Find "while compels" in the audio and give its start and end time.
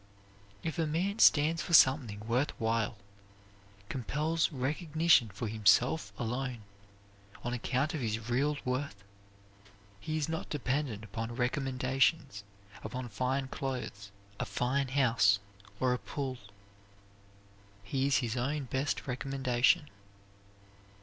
2.59-4.51